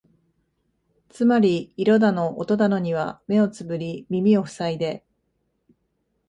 [1.09, 5.05] つまり色だの音だのには目をつぶり耳をふさいで、